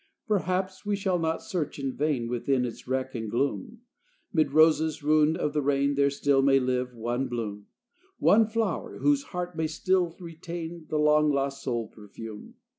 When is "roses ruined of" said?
4.51-5.53